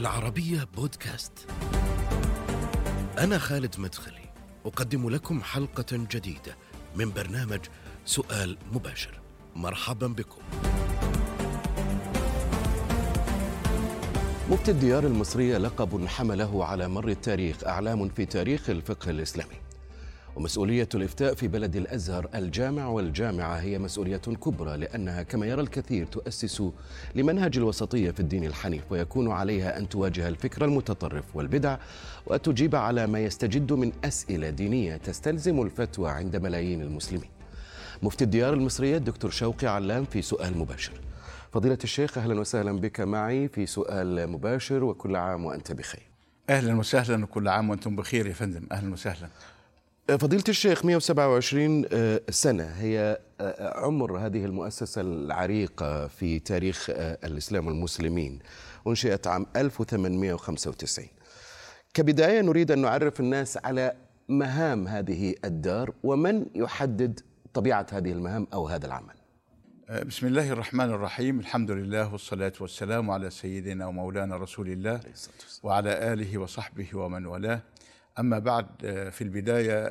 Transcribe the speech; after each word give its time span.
العربية 0.00 0.68
بودكاست. 0.76 1.32
أنا 3.18 3.38
خالد 3.38 3.74
مدخلي، 3.80 4.32
أقدم 4.66 5.10
لكم 5.10 5.42
حلقة 5.42 5.86
جديدة 5.92 6.56
من 6.96 7.12
برنامج 7.12 7.60
سؤال 8.04 8.58
مباشر. 8.72 9.20
مرحبا 9.56 10.06
بكم. 10.06 10.42
مفتي 14.50 14.70
الديار 14.70 15.06
المصرية 15.06 15.58
لقب 15.58 16.06
حمله 16.06 16.64
على 16.64 16.88
مر 16.88 17.08
التاريخ 17.08 17.64
أعلام 17.64 18.08
في 18.08 18.24
تاريخ 18.26 18.70
الفقه 18.70 19.10
الإسلامي. 19.10 19.56
ومسؤولية 20.36 20.88
الإفتاء 20.94 21.34
في 21.34 21.48
بلد 21.48 21.76
الأزهر 21.76 22.28
الجامع 22.34 22.86
والجامعة 22.86 23.54
هي 23.54 23.78
مسؤولية 23.78 24.16
كبرى 24.16 24.76
لأنها 24.76 25.22
كما 25.22 25.46
يرى 25.46 25.60
الكثير 25.60 26.06
تؤسس 26.06 26.62
لمنهج 27.14 27.56
الوسطية 27.56 28.10
في 28.10 28.20
الدين 28.20 28.44
الحنيف 28.44 28.92
ويكون 28.92 29.30
عليها 29.30 29.78
أن 29.78 29.88
تواجه 29.88 30.28
الفكر 30.28 30.64
المتطرف 30.64 31.36
والبدع 31.36 31.76
وتجيب 32.26 32.76
على 32.76 33.06
ما 33.06 33.20
يستجد 33.20 33.72
من 33.72 33.92
أسئلة 34.04 34.50
دينية 34.50 34.96
تستلزم 34.96 35.62
الفتوى 35.62 36.10
عند 36.10 36.36
ملايين 36.36 36.82
المسلمين. 36.82 37.30
مفتي 38.02 38.24
الديار 38.24 38.54
المصرية 38.54 38.96
الدكتور 38.96 39.30
شوقي 39.30 39.66
علام 39.66 40.04
في 40.04 40.22
سؤال 40.22 40.58
مباشر. 40.58 40.92
فضيلة 41.52 41.78
الشيخ 41.84 42.18
أهلا 42.18 42.40
وسهلا 42.40 42.72
بك 42.72 43.00
معي 43.00 43.48
في 43.48 43.66
سؤال 43.66 44.26
مباشر 44.30 44.84
وكل 44.84 45.16
عام 45.16 45.44
وأنت 45.44 45.72
بخير. 45.72 46.02
أهلا 46.50 46.74
وسهلا 46.78 47.24
وكل 47.24 47.48
عام 47.48 47.70
وأنتم 47.70 47.96
بخير 47.96 48.26
يا 48.26 48.32
فندم. 48.32 48.66
أهلا 48.72 48.92
وسهلا. 48.92 49.28
فضيلة 50.18 50.44
الشيخ 50.48 50.84
127 50.84 51.86
سنة. 52.30 52.64
هي 52.64 53.18
عمر 53.60 54.18
هذه 54.18 54.44
المؤسسة 54.44 55.00
العريقة 55.00 56.06
في 56.06 56.38
تاريخ 56.38 56.86
الإسلام 57.24 57.66
والمسلمين. 57.66 58.38
أنشئت 58.86 59.26
عام 59.26 59.46
1895 59.56 61.08
كبداية 61.94 62.40
نريد 62.40 62.70
أن 62.70 62.78
نعرف 62.78 63.20
الناس 63.20 63.56
على 63.56 63.92
مهام 64.28 64.88
هذه 64.88 65.34
الدار 65.44 65.92
ومن 66.02 66.46
يحدد 66.54 67.20
طبيعة 67.54 67.86
هذه 67.92 68.12
المهام 68.12 68.46
أو 68.52 68.68
هذا 68.68 68.86
العمل؟ 68.86 69.14
بسم 70.06 70.26
الله 70.26 70.52
الرحمن 70.52 70.90
الرحيم. 70.90 71.40
الحمد 71.40 71.70
لله 71.70 72.12
والصلاة 72.12 72.52
والسلام 72.60 73.10
على 73.10 73.30
سيدنا 73.30 73.86
ومولانا 73.86 74.36
رسول 74.36 74.68
الله 74.68 75.00
وعلى 75.62 76.12
آله 76.12 76.38
وصحبه 76.38 76.86
ومن 76.94 77.26
والاه. 77.26 77.60
أما 78.18 78.38
بعد 78.38 78.66
في 79.12 79.20
البداية 79.24 79.86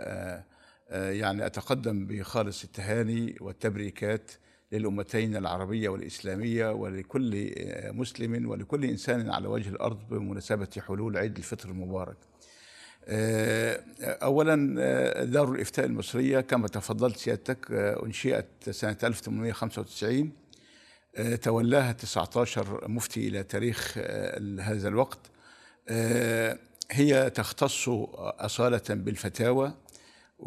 يعني 0.91 1.45
أتقدم 1.45 2.05
بخالص 2.05 2.63
التهاني 2.63 3.35
والتبريكات 3.41 4.31
للأمتين 4.71 5.35
العربية 5.35 5.89
والإسلامية 5.89 6.71
ولكل 6.71 7.53
مسلم 7.93 8.49
ولكل 8.49 8.85
إنسان 8.85 9.29
على 9.29 9.47
وجه 9.47 9.69
الأرض 9.69 9.99
بمناسبة 10.09 10.67
حلول 10.87 11.17
عيد 11.17 11.37
الفطر 11.37 11.69
المبارك. 11.69 12.17
أولا 14.01 14.55
دار 15.23 15.51
الإفتاء 15.51 15.85
المصرية 15.85 16.39
كما 16.39 16.67
تفضلت 16.67 17.17
سيادتك 17.17 17.71
أنشئت 17.71 18.69
سنة 18.69 18.97
1895 19.03 20.31
تولاها 21.41 21.91
19 21.91 22.87
مفتي 22.87 23.27
إلى 23.27 23.43
تاريخ 23.43 23.97
هذا 24.59 24.87
الوقت. 24.87 25.19
هي 26.91 27.29
تختص 27.29 27.89
أصالة 28.39 28.81
بالفتاوى 28.89 29.73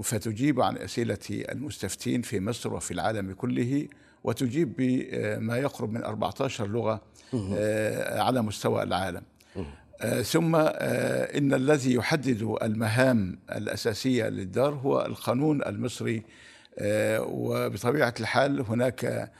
فتجيب 0.02 0.60
عن 0.60 0.76
أسئلة 0.76 1.18
المستفتين 1.30 2.22
في 2.22 2.40
مصر 2.40 2.74
وفي 2.74 2.90
العالم 2.90 3.32
كله 3.32 3.88
وتجيب 4.24 4.74
بما 4.78 5.58
يقرب 5.58 5.92
من 5.92 6.04
14 6.04 6.66
لغة 6.66 7.02
على 8.20 8.42
مستوى 8.42 8.82
العالم. 8.82 9.22
ثم 10.22 10.56
إن 10.56 11.54
الذي 11.54 11.94
يحدد 11.94 12.56
المهام 12.62 13.38
الأساسية 13.52 14.28
للدار 14.28 14.74
هو 14.74 15.06
القانون 15.06 15.62
المصري 15.62 16.22
وبطبيعة 16.80 18.14
الحال 18.20 18.60
هناك 18.60 19.32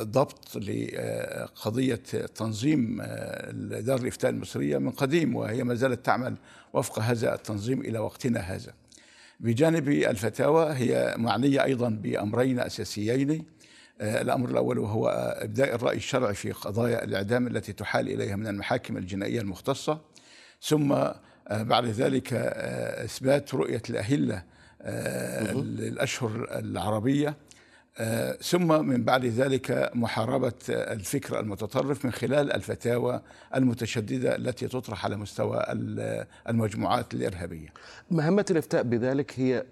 ضبط 0.00 0.56
لقضية 0.56 1.94
تنظيم 2.34 3.02
دار 3.80 4.00
الإفتاء 4.00 4.30
المصرية 4.30 4.78
من 4.78 4.90
قديم 4.90 5.36
وهي 5.36 5.64
ما 5.64 5.74
زالت 5.74 6.06
تعمل 6.06 6.36
وفق 6.72 6.98
هذا 6.98 7.34
التنظيم 7.34 7.80
إلى 7.80 7.98
وقتنا 7.98 8.40
هذا. 8.40 8.72
بجانب 9.40 9.88
الفتاوى 9.88 10.72
هي 10.72 11.14
معنية 11.18 11.64
أيضا 11.64 11.88
بأمرين 11.88 12.60
أساسيين. 12.60 13.44
الأمر 14.00 14.50
الأول 14.50 14.78
وهو 14.78 15.08
إبداء 15.38 15.74
الرأي 15.74 15.96
الشرعي 15.96 16.34
في 16.34 16.52
قضايا 16.52 17.04
الإعدام 17.04 17.46
التي 17.46 17.72
تحال 17.72 18.08
إليها 18.08 18.36
من 18.36 18.46
المحاكم 18.46 18.96
الجنائية 18.96 19.40
المختصة. 19.40 20.00
ثم 20.62 20.94
بعد 21.50 21.86
ذلك 21.86 22.32
إثبات 23.04 23.54
رؤية 23.54 23.82
الأهلة 23.90 24.53
الأشهر 24.84 26.48
العربية. 26.58 27.36
ثم 28.40 28.86
من 28.86 29.04
بعد 29.04 29.24
ذلك 29.24 29.90
محاربة 29.94 30.52
الفكر 30.68 31.40
المتطرف 31.40 32.04
من 32.04 32.12
خلال 32.12 32.52
الفتاوى 32.52 33.20
المتشددة 33.54 34.36
التي 34.36 34.68
تطرح 34.68 35.04
على 35.04 35.16
مستوى 35.16 35.64
المجموعات 36.48 37.14
الإرهابية. 37.14 37.68
مهمة 38.10 38.44
الإفتاء 38.50 38.82
بذلك 38.82 39.40
هي 39.40 39.64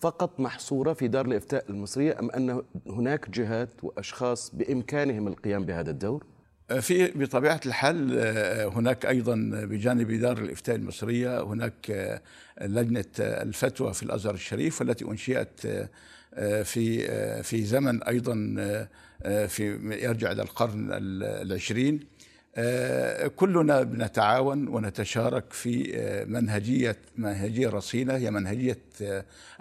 فقط 0.00 0.40
محصورة 0.40 0.92
في 0.92 1.08
دار 1.08 1.26
الإفتاء 1.26 1.64
المصرية 1.70 2.18
أم 2.20 2.30
أن 2.30 2.62
هناك 2.86 3.30
جهات 3.30 3.68
وأشخاص 3.82 4.54
بإمكانهم 4.54 5.28
القيام 5.28 5.64
بهذا 5.64 5.90
الدور؟ 5.90 6.26
في 6.80 7.06
بطبيعة 7.14 7.60
الحال 7.66 8.18
هناك 8.74 9.06
أيضا 9.06 9.50
بجانب 9.52 10.12
دار 10.12 10.38
الإفتاء 10.38 10.76
المصرية 10.76 11.42
هناك 11.42 12.20
لجنة 12.60 13.04
الفتوى 13.18 13.94
في 13.94 14.02
الأزهر 14.02 14.34
الشريف 14.34 14.80
والتي 14.80 15.04
أنشئت 15.04 15.60
في 16.64 17.42
في 17.42 17.64
زمن 17.64 18.02
أيضا 18.02 18.34
في 19.46 19.78
يرجع 20.02 20.32
إلى 20.32 20.42
القرن 20.42 20.88
العشرين. 20.92 22.00
كلنا 23.36 23.82
بنتعاون 23.82 24.68
ونتشارك 24.68 25.52
في 25.52 25.92
منهجية 26.28 26.96
منهجية 27.16 27.68
رصينة 27.68 28.16
هي 28.16 28.30
منهجية 28.30 28.78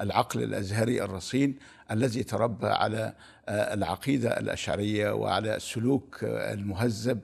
العقل 0.01 0.43
الأزهري 0.43 1.03
الرصين. 1.03 1.55
الذي 1.91 2.23
تربى 2.23 2.67
على 2.67 3.13
العقيدة 3.49 4.39
الأشعرية 4.39 5.11
وعلى 5.11 5.55
السلوك 5.55 6.19
المهذب 6.23 7.19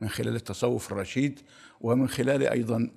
من 0.00 0.08
خلال 0.08 0.36
التصوف 0.36 0.92
الرشيد 0.92 1.40
ومن 1.80 2.08
خلال 2.08 2.48
أيضا 2.48 2.90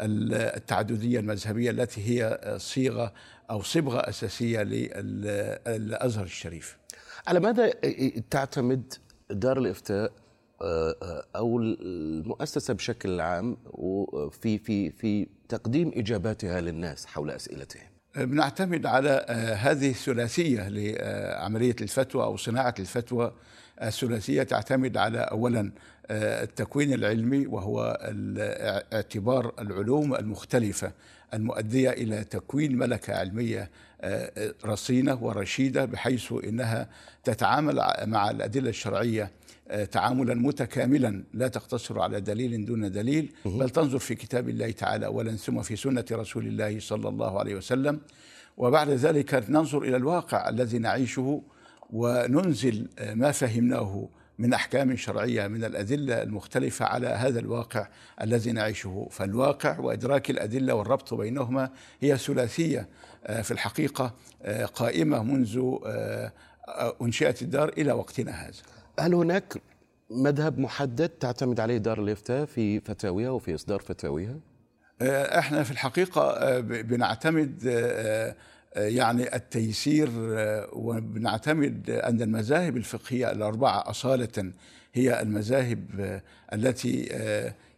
التعددية 0.00 1.20
المذهبية 1.20 1.70
التي 1.70 2.00
هي 2.22 2.54
صيغة 2.58 3.12
أو 3.50 3.62
صبغة 3.62 3.98
أساسية 3.98 4.62
للأزهر 4.62 6.24
الشريف. 6.24 6.76
على 7.26 7.40
ماذا 7.40 7.70
تعتمد 8.30 8.94
دار 9.30 9.58
الإفتاء 9.58 10.12
أو 11.36 11.58
المؤسسة 11.58 12.74
بشكل 12.74 13.20
عام 13.20 13.56
في 14.30 14.58
في 14.58 14.90
في 14.90 15.26
تقديم 15.48 15.92
إجاباتها 15.94 16.60
للناس 16.60 17.06
حول 17.06 17.30
أسئلتهم؟ 17.30 17.95
بنعتمد 18.16 18.86
على 18.86 19.26
هذه 19.60 19.90
الثلاثية 19.90 20.68
لعملية 20.68 21.76
الفتوى 21.80 22.24
أو 22.24 22.36
صناعة 22.36 22.74
الفتوى. 22.78 23.32
الثلاثية 23.82 24.42
تعتمد 24.42 24.96
على 24.96 25.18
اولا 25.18 25.72
التكوين 26.10 26.92
العلمي 26.92 27.46
وهو 27.46 27.98
اعتبار 28.92 29.54
العلوم 29.58 30.14
المختلفة 30.14 30.92
المؤدية 31.34 31.90
إلى 31.90 32.24
تكوين 32.24 32.78
ملكة 32.78 33.14
علمية 33.14 33.70
رصينة 34.64 35.24
ورشيدة 35.24 35.84
بحيث 35.84 36.32
إنها 36.44 36.88
تتعامل 37.24 37.82
مع 38.02 38.30
الأدلة 38.30 38.70
الشرعية 38.70 39.30
تعاملا 39.90 40.34
متكاملا 40.34 41.24
لا 41.34 41.48
تقتصر 41.48 42.00
على 42.00 42.20
دليل 42.20 42.64
دون 42.64 42.92
دليل 42.92 43.32
بل 43.44 43.70
تنظر 43.70 43.98
في 43.98 44.14
كتاب 44.14 44.48
الله 44.48 44.70
تعالى 44.70 45.06
اولا 45.06 45.36
ثم 45.36 45.62
في 45.62 45.76
سنة 45.76 46.04
رسول 46.12 46.46
الله 46.46 46.80
صلى 46.80 47.08
الله 47.08 47.38
عليه 47.38 47.54
وسلم. 47.54 48.00
وبعد 48.56 48.88
ذلك 48.90 49.44
ننظر 49.48 49.82
إلى 49.82 49.96
الواقع 49.96 50.48
الذي 50.48 50.78
نعيشه 50.78 51.42
وننزل 51.90 52.88
ما 53.14 53.30
فهمناه 53.32 54.08
من 54.38 54.54
أحكام 54.54 54.96
شرعية 54.96 55.46
من 55.46 55.64
الأدلة 55.64 56.22
المختلفة 56.22 56.84
على 56.84 57.06
هذا 57.06 57.40
الواقع 57.40 57.88
الذي 58.22 58.52
نعيشه 58.52 59.08
فالواقع 59.10 59.78
وإدراك 59.78 60.30
الأدلة 60.30 60.74
والربط 60.74 61.14
بينهما 61.14 61.70
هي 62.00 62.16
ثلاثية 62.16 62.88
في 63.42 63.50
الحقيقة 63.50 64.14
قائمة 64.74 65.22
منذ 65.22 65.76
أنشئت 67.02 67.42
الدار 67.42 67.68
إلى 67.68 67.92
وقتنا 67.92 68.32
هذا 68.32 68.62
هل 69.00 69.14
هناك 69.14 69.54
مذهب 70.10 70.58
محدد 70.58 71.08
تعتمد 71.08 71.60
عليه 71.60 71.78
دار 71.78 72.00
الإفتاء 72.02 72.44
في 72.44 72.80
فتاويها 72.80 73.30
وفي 73.30 73.54
إصدار 73.54 73.80
فتاويها؟ 73.80 74.36
إحنا 75.38 75.62
في 75.62 75.70
الحقيقة 75.70 76.60
بنعتمد 76.60 77.58
يعني 78.76 79.36
التيسير 79.36 80.08
وبنعتمد 80.72 81.90
أن 81.90 82.22
المذاهب 82.22 82.76
الفقهية 82.76 83.32
الأربعة 83.32 83.90
أصالة 83.90 84.52
هي 84.94 85.22
المذاهب 85.22 86.20
التي 86.52 87.02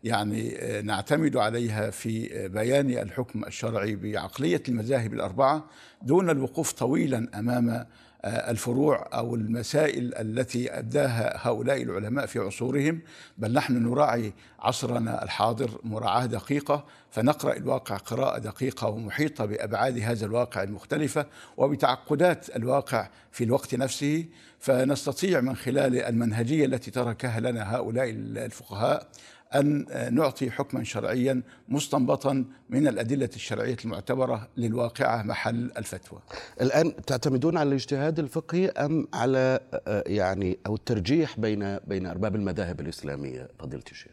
يعني 0.04 0.54
نعتمد 0.82 1.36
عليها 1.36 1.90
في 1.90 2.48
بيان 2.48 2.90
الحكم 2.90 3.44
الشرعي 3.44 3.96
بعقلية 3.96 4.62
المذاهب 4.68 5.14
الأربعة 5.14 5.66
دون 6.02 6.30
الوقوف 6.30 6.72
طويلا 6.72 7.28
أمام 7.34 7.86
الفروع 8.24 9.08
أو 9.14 9.34
المسائل 9.34 10.14
التي 10.14 10.78
ابداها 10.78 11.48
هؤلاء 11.48 11.82
العلماء 11.82 12.26
في 12.26 12.38
عصورهم 12.38 13.00
بل 13.38 13.52
نحن 13.52 13.82
نراعي 13.82 14.32
عصرنا 14.58 15.22
الحاضر 15.22 15.80
مراعاة 15.84 16.26
دقيقة 16.26 16.84
فنقرأ 17.10 17.56
الواقع 17.56 17.96
قراءة 17.96 18.38
دقيقة 18.38 18.88
ومحيطة 18.88 19.44
بأبعاد 19.44 19.98
هذا 19.98 20.26
الواقع 20.26 20.62
المختلفة 20.62 21.26
وبتعقدات 21.56 22.56
الواقع 22.56 23.08
في 23.32 23.44
الوقت 23.44 23.74
نفسه. 23.74 24.24
فنستطيع 24.58 25.40
من 25.40 25.56
خلال 25.56 26.02
المنهجية 26.02 26.64
التي 26.64 26.90
تركها 26.90 27.40
لنا 27.40 27.76
هؤلاء 27.76 28.10
الفقهاء 28.10 29.08
أن 29.54 29.86
نعطي 30.14 30.50
حكما 30.50 30.84
شرعيا 30.84 31.42
مستنبطا 31.68 32.44
من 32.70 32.88
الأدلة 32.88 33.30
الشرعية 33.36 33.76
المعتبرة 33.84 34.48
للواقعة 34.56 35.22
محل 35.22 35.70
الفتوى. 35.78 36.20
الآن 36.60 36.92
تعتمدون 37.06 37.56
على 37.56 37.68
الاجتهاد 37.68 38.18
الفقهي 38.18 38.68
أم 38.68 39.08
على 39.14 39.60
يعني 40.06 40.58
أو 40.66 40.74
الترجيح 40.74 41.40
بين 41.40 41.78
بين 41.78 42.06
أرباب 42.06 42.36
المذاهب 42.36 42.80
الإسلامية 42.80 43.48
فضيلة 43.58 43.84
الشيخ؟ 43.90 44.12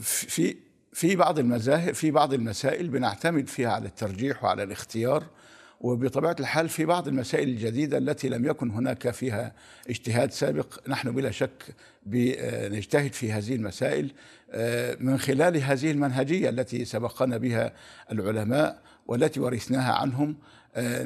في 0.00 0.56
في 0.92 1.16
بعض 1.16 1.38
المذاهب 1.38 1.94
في 1.94 2.10
بعض 2.10 2.32
المسائل 2.34 2.88
بنعتمد 2.88 3.48
فيها 3.48 3.70
على 3.70 3.86
الترجيح 3.86 4.44
وعلى 4.44 4.62
الاختيار 4.62 5.24
وبطبيعة 5.84 6.36
الحال 6.40 6.68
في 6.68 6.84
بعض 6.84 7.08
المسائل 7.08 7.48
الجديدة 7.48 7.98
التي 7.98 8.28
لم 8.28 8.44
يكن 8.44 8.70
هناك 8.70 9.10
فيها 9.10 9.52
اجتهاد 9.90 10.32
سابق 10.32 10.88
نحن 10.88 11.10
بلا 11.10 11.30
شك 11.30 11.74
نجتهد 12.70 13.12
في 13.12 13.32
هذه 13.32 13.54
المسائل 13.54 14.10
من 15.00 15.18
خلال 15.18 15.56
هذه 15.56 15.90
المنهجية 15.90 16.48
التي 16.48 16.84
سبقنا 16.84 17.36
بها 17.36 17.72
العلماء 18.12 18.78
والتي 19.06 19.40
ورثناها 19.40 19.92
عنهم. 19.92 20.36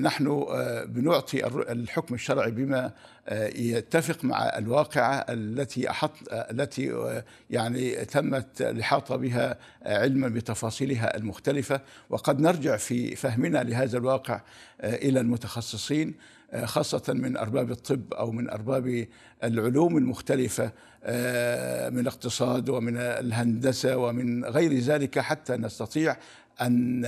نحن 0.01 0.47
بنعطي 0.89 1.47
الحكم 1.47 2.15
الشرعي 2.15 2.51
بما 2.51 2.93
يتفق 3.55 4.25
مع 4.25 4.59
الواقعة 4.59 5.27
التي 5.29 5.91
أحط 5.91 6.13
التي 6.33 7.23
يعني 7.51 8.05
تمت 8.05 8.63
الإحاطة 8.63 9.17
بها 9.17 9.59
علما 9.87 10.29
بتفاصيلها 10.29 11.17
المختلفة. 11.17 11.81
وقد 12.11 12.41
نرجع 12.41 12.77
في 12.77 13.17
فهمنا 13.17 13.63
لهذا 13.63 13.99
الواقع 13.99 14.41
إلى 14.85 15.21
المتخصصين 15.21 16.15
خاصة 16.65 17.13
من 17.13 17.37
أرباب 17.37 17.71
الطب 17.71 18.15
أو 18.15 18.31
من 18.31 18.51
أرباب 18.51 19.07
العلوم 19.45 19.97
المختلفة 19.97 20.65
من 21.91 21.99
الاقتصاد 21.99 22.69
ومن 22.69 22.97
الهندسة 22.97 23.97
ومن 23.97 24.45
غير 24.45 24.79
ذلك 24.79 25.19
حتى 25.19 25.57
نستطيع 25.57 26.17
أن 26.61 27.03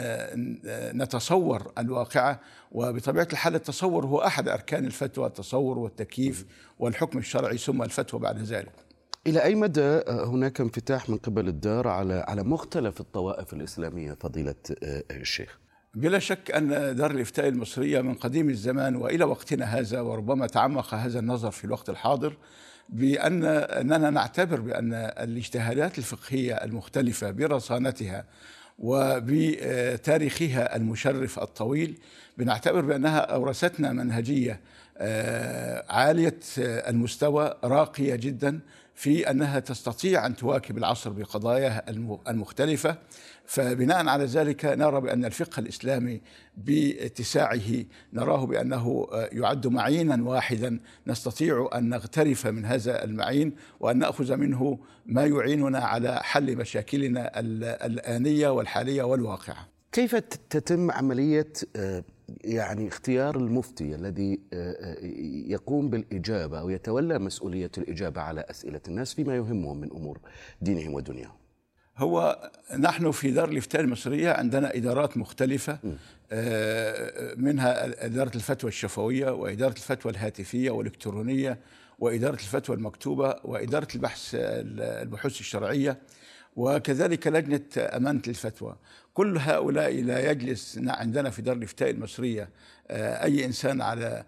نتصور 0.95 1.73
الواقعة 1.79 2.41
وبطبيعة 2.73 3.29
الحال 3.33 3.55
التصور 3.55 4.07
هو 4.07 4.19
أحد 4.19 4.49
أركان 4.49 4.85
الفتوى 4.85 5.27
التصور 5.27 5.79
والتكييف 5.79 6.47
والحكم 6.79 7.19
الشرعي 7.19 7.59
ثم 7.59 7.83
الفتوى 7.83 8.21
بعد 8.21 8.39
ذلك 8.39 8.73
إلى 9.27 9.43
أي 9.43 9.55
مدى 9.55 10.01
هناك 10.09 10.61
انفتاح 10.61 11.11
من 11.11 11.17
قبل 11.17 11.49
الدار 11.49 11.89
على 11.89 12.25
على 12.29 12.43
مختلف 12.43 13.01
الطوائف 13.01 13.53
الإسلامية 13.53 14.17
فضيلة 14.21 14.55
الشيخ؟ 15.11 15.59
بلا 15.95 16.19
شك 16.19 16.51
أن 16.51 16.97
دار 16.97 17.11
الإفتاء 17.11 17.49
المصرية 17.49 18.01
من 18.01 18.15
قديم 18.15 18.49
الزمان 18.51 18.97
وإلى 18.97 19.25
وقتنا 19.25 19.65
هذا 19.65 20.01
وربما 20.01 20.47
تعمق 20.47 20.95
هذا 20.95 21.19
النظر 21.19 21.51
في 21.51 21.65
الوقت 21.65 21.91
الحاضر 21.91 22.37
بأن 22.89 23.45
أننا 23.45 24.11
نعتبر 24.11 24.61
بأن 24.61 24.95
الاجتهادات 24.95 25.99
الفقهية 25.99 26.55
المختلفة 26.55 27.31
برصانتها 27.31 28.25
وبتاريخها 28.81 30.77
المشرف 30.77 31.39
الطويل 31.39 31.95
بنعتبر 32.39 32.81
بأنها 32.81 33.19
أورثتنا 33.19 33.93
منهجية 33.93 34.61
عالية 35.89 36.39
المستوى 36.59 37.55
راقية 37.65 38.15
جدا. 38.15 38.61
في 38.95 39.31
أنها 39.31 39.59
تستطيع 39.59 40.27
أن 40.27 40.37
تواكب 40.37 40.79
العصر 40.79 41.11
بقضاياها 41.11 41.85
المختلفة. 42.29 42.97
فبناء 43.47 44.07
على 44.07 44.25
ذلك 44.25 44.65
نرى 44.65 45.01
بأن 45.01 45.25
الفقه 45.25 45.61
الإسلامي 45.61 46.21
باتساعه 46.57 47.85
نراه 48.13 48.47
بأنه 48.47 49.07
يعد 49.13 49.67
معينا 49.67 50.25
واحدا. 50.25 50.81
نستطيع 51.07 51.69
أن 51.75 51.89
نغترف 51.89 52.47
من 52.47 52.65
هذا 52.65 53.05
المعين 53.05 53.53
وأن 53.81 53.99
نأخذ 53.99 54.37
منه 54.37 54.79
ما 55.07 55.27
يعيننا 55.27 55.79
على 55.79 56.21
حل 56.23 56.57
مشاكلنا 56.57 57.41
الآنية 57.87 58.49
والحالية 58.49 59.03
والواقعة. 59.03 59.69
كيف 59.93 60.15
تتم 60.51 60.91
عملية 60.91 61.53
يعني 62.45 62.89
اختيار 62.89 63.37
المفتي 63.37 63.95
الذي 63.95 64.41
يقوم 65.49 65.91
بالإجابة 65.91 66.61
أو 66.61 66.71
يتولى 66.71 67.19
مسؤولية 67.19 67.71
الإجابة 67.79 68.21
على 68.21 68.45
أسئلة 68.51 68.81
الناس 68.89 69.15
فيما 69.15 69.37
يهمهم 69.37 69.81
من 69.81 69.91
أمور 69.91 70.19
دينهم 70.63 70.95
ودنياهم. 70.95 71.41
هو 71.97 72.51
نحن 72.79 73.11
في 73.11 73.31
دار 73.31 73.49
الإفتاء 73.49 73.81
المصرية 73.81 74.31
عندنا 74.31 74.77
إدارات 74.77 75.17
مختلفة 75.17 75.79
منها 77.37 78.05
إدارة 78.07 78.35
الفتوى 78.35 78.69
الشفوية 78.69 79.31
وإدارة 79.31 79.73
الفتوى 79.73 80.13
الهاتفية 80.13 80.71
والإلكترونية 80.71 81.59
وإدارة 81.99 82.35
الفتوى 82.35 82.77
المكتوبة 82.77 83.37
وإدارة 83.45 83.89
البحث 83.95 84.31
البحوث 84.35 85.41
الشرعية 85.41 85.99
وكذلك 86.57 87.27
لجنة 87.27 87.61
أمانة 87.79 88.23
الفتوى. 88.29 88.77
كل 89.21 89.39
هؤلاء 89.39 90.03
لا 90.03 90.31
يجلس 90.31 90.81
عندنا 90.87 91.31
في 91.31 91.43
دار 91.43 91.57
الإفتاء 91.57 91.91
المصرية 91.91 92.49
أي 92.91 93.45
إنسان 93.45 93.81
على 93.81 94.25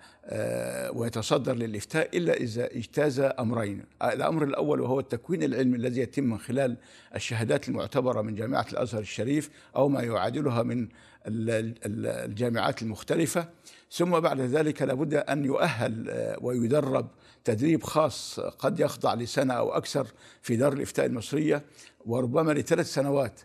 ويتصدر 0.94 1.54
للإفتاء 1.54 2.16
إلا 2.16 2.32
إذا 2.32 2.66
اجتاز 2.66 3.20
أمرين. 3.20 3.84
الأمر 4.02 4.44
الأول 4.44 4.80
وهو 4.80 5.00
التكوين 5.00 5.42
العلمي 5.42 5.76
الذي 5.76 6.00
يتم 6.00 6.24
من 6.24 6.38
خلال 6.38 6.76
الشهادات 7.14 7.68
المعتبرة 7.68 8.22
من 8.22 8.34
جامعة 8.34 8.66
الأزهر 8.72 9.00
الشريف 9.00 9.50
أو 9.76 9.88
ما 9.88 10.02
يعادلها 10.02 10.62
من 10.62 10.88
الجامعات 11.26 12.82
المختلفة. 12.82 13.48
ثم 13.92 14.20
بعد 14.20 14.40
ذلك 14.40 14.82
لابد 14.82 15.14
أن 15.14 15.44
يؤهل 15.44 16.10
ويدرب 16.40 17.06
تدريب 17.44 17.82
خاص 17.82 18.40
قد 18.40 18.80
يخضع 18.80 19.14
لسنة 19.14 19.54
أو 19.54 19.72
أكثر 19.72 20.06
في 20.42 20.56
دار 20.56 20.72
الإفتاء 20.72 21.06
المصرية 21.06 21.62
وربما 22.06 22.52
لثلاث 22.52 22.86
سنوات 22.86 23.40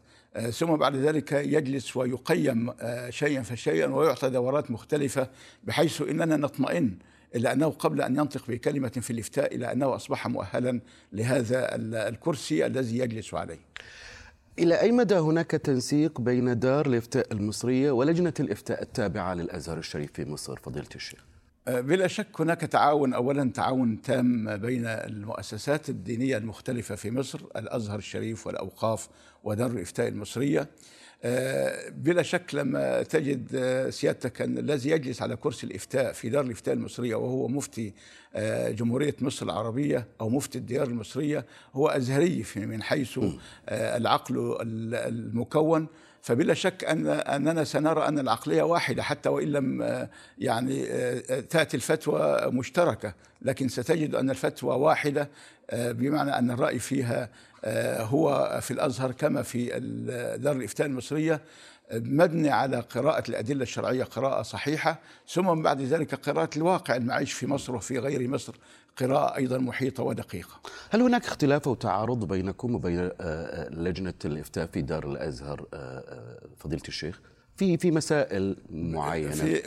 ثم 0.52 0.76
بعد 0.76 0.96
ذلك 0.96 1.32
يجلس 1.32 1.98
ويقيم 1.98 2.74
شيئا 3.10 3.42
فشيئا 3.42 3.88
ويعطى 3.88 4.30
دورات 4.30 4.72
مختلفة 4.72 5.30
بحيث 5.64 6.02
أننا 6.02 6.38
نطمئن 6.38 6.98
إلا 7.36 7.54
أنه 7.54 7.70
قبل 7.70 8.02
أن 8.02 8.16
ينطق 8.16 8.48
بكلمة 8.48 8.90
في 8.90 9.12
الإفتاء 9.12 9.56
إلى 9.56 9.72
أنه 9.72 9.96
أصبح 9.96 10.28
مؤهلا 10.28 10.82
لهذا 11.14 11.76
الكرسي 12.08 12.66
الذي 12.66 12.98
يجلس 12.98 13.34
عليه. 13.34 13.60
إلى 14.60 14.82
أي 14.82 14.92
مدى 14.92 15.16
هناك 15.16 15.52
تنسيق 15.52 16.22
بين 16.22 16.60
دار 16.60 16.86
الإفتاء 16.86 17.34
المصرية 17.34 17.92
ولجنة 17.92 18.34
الإفتاء 18.40 18.82
التابعة 18.82 19.34
للأزهر 19.34 19.78
الشريف 19.78 20.12
في 20.14 20.26
مصر 20.26 20.56
فضيلة 20.56 20.90
الشيخ؟ 20.96 21.37
بلا 21.68 22.08
شك 22.08 22.42
هناك 22.42 22.62
تعاون 22.62 23.14
اولا 23.14 23.52
تعاون 23.52 24.02
تام 24.02 24.58
بين 24.58 24.86
المؤسسات 24.86 25.90
الدينية 25.90 26.38
المختلفة 26.38 26.96
في 26.96 27.12
مصر 27.12 27.40
الأزهر 27.56 27.98
الشريف 27.98 28.48
والأوقاف 28.48 29.10
ودار 29.44 29.72
الإفتاء 29.72 30.08
المصرية. 30.08 30.68
بلا 31.92 32.22
شك 32.22 32.56
لما 32.56 33.04
تجد 33.04 33.48
سيادتك 33.90 34.42
أن 34.42 34.58
الذي 34.58 34.90
يجلس 34.90 35.22
على 35.22 35.36
كرسي 35.36 35.68
الإفتاء 35.68 36.14
في 36.14 36.30
دار 36.30 36.46
الإفتاء 36.46 36.74
المصرية 36.74 37.16
وهو 37.16 37.48
مفتي 37.48 37.94
جمهورية 38.70 39.16
مصر 39.22 39.46
العربية 39.46 40.08
أو 40.22 40.30
مفتي 40.30 40.58
الديار 40.58 40.88
المصرية 40.88 41.46
هو 41.74 41.88
أزهري 41.88 42.46
من 42.56 42.84
حيث 42.84 43.20
العقل 43.70 44.58
المكون. 44.62 45.88
فبلا 46.22 46.54
شك 46.54 46.84
ان 46.84 47.08
أننا 47.08 47.64
سنرى 47.64 48.08
أن 48.08 48.20
العقلية 48.20 48.62
واحدة 48.62 49.04
حتى 49.04 49.30
وإن 49.30 49.52
لم 49.52 50.08
يعني 50.38 50.86
تأتي 51.42 51.78
الفتوى 51.78 52.52
مشتركة. 52.52 53.14
لكن 53.42 53.68
ستجد 53.68 54.16
أن 54.16 54.30
الفتوى 54.30 54.76
واحدة 54.76 55.30
بمعنى 55.74 56.38
أن 56.38 56.52
الرأي 56.52 56.80
فيها 56.80 57.30
هو 58.00 58.60
في 58.62 58.72
الأزهر 58.72 59.12
كما 59.12 59.42
في 59.42 59.66
دار 60.40 60.56
الإفتاء 60.56 60.88
المصرية 60.88 61.42
مبني 61.94 62.50
على 62.50 62.80
قراءة 62.80 63.30
الأدلة 63.30 63.64
الشرعية 63.64 64.04
قراءة 64.04 64.42
صحيحة 64.42 65.00
ثم 65.30 65.62
بعد 65.62 65.82
ذلك 65.82 66.16
قراءة 66.16 66.50
الواقع 66.58 66.96
المعيش 66.96 67.34
في 67.34 67.48
مصر 67.48 67.76
وفي 67.76 68.00
غير 68.00 68.28
مصر 68.28 68.56
قراءة 68.98 69.36
أيضا 69.36 69.58
محيطة 69.58 70.04
ودقيقة. 70.04 70.60
هل 70.90 71.02
هناك 71.02 71.26
اختلاف 71.26 71.68
أو 71.68 71.76
تعارض 71.76 72.28
بينكم 72.28 72.76
وبين 72.76 73.10
لجنة 73.72 74.14
الإفتاء 74.26 74.66
في 74.66 74.82
دار 74.82 75.12
الأزهر 75.12 75.66
فضيلة 76.58 76.84
الشيخ؟ 76.88 77.22
في 77.58 77.78
في 77.78 77.92
مسائل 77.92 78.58
معينة؟ 78.70 79.32
في 79.32 79.62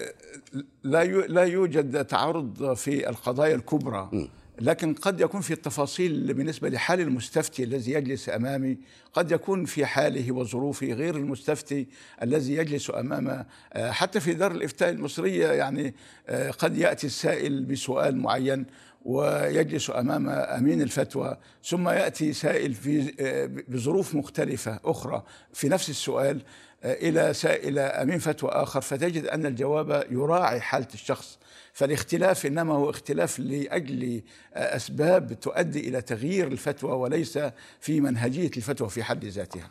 لا 0.83 1.05
لا 1.05 1.43
يوجد 1.43 2.05
تعارض 2.05 2.75
في 2.75 3.09
القضايا 3.09 3.55
الكبرى. 3.55 4.29
لكن 4.61 4.95
قد 4.95 5.21
يكون 5.21 5.41
في 5.41 5.53
التفاصيل 5.53 6.35
بالنسبة 6.35 6.69
لحال 6.69 7.01
المستفتي 7.01 7.65
الذي 7.65 7.93
يجلس 7.93 8.29
أمامي 8.29 8.79
قد 9.13 9.33
يكون 9.33 9.65
في 9.65 9.87
حاله 9.87 10.33
وظروفه 10.33 10.87
غير 10.87 11.17
المستفتي 11.17 11.87
الذي 12.23 12.55
يجلس 12.55 12.91
أمام 12.91 13.45
آه، 13.73 13.91
حتى 13.91 14.21
في 14.21 14.35
دار 14.35 14.53
الإفتاء 14.53 14.91
المصرية 14.91 15.49
يعني 15.49 15.95
آه، 16.29 16.51
قد 16.51 16.79
يأتي 16.79 17.07
السائل 17.07 17.65
بسؤال 17.65 18.17
معين 18.17 18.67
ويجلس 19.05 19.91
أمام 19.91 20.29
أمين 20.29 20.83
الفتوى 20.83 21.37
ثم 21.65 21.89
يأتي 21.89 22.33
سائل 22.33 22.75
في 22.75 23.15
آه، 23.21 23.51
بظروف 23.69 24.15
مختلفة 24.15 24.81
أخرى 24.85 25.23
في 25.53 25.69
نفس 25.69 25.91
السؤال. 25.91 26.43
إلى 26.85 27.35
سائل 27.35 27.79
أمين 27.79 28.19
فتوى 28.19 28.51
آخر 28.51 28.81
فتجد 28.81 29.27
أن 29.27 29.47
الجواب 29.47 30.07
يراعي 30.11 30.61
حالة 30.61 30.89
الشخص 30.95 31.39
فالاختلاف 31.73 32.47
إنما 32.47 32.75
هو 32.75 32.91
اختلاف 32.91 33.39
لأجل 33.39 34.23
أسباب 34.55 35.41
تؤدي 35.41 35.89
إلى 35.89 36.03
تغيير 36.03 36.47
الفتوى 36.47 36.93
وليس 36.93 37.39
في 37.81 38.01
منهجية 38.01 38.51
الفتوى 38.57 38.89
في 38.89 39.03
حد 39.03 39.25
ذاتها. 39.25 39.71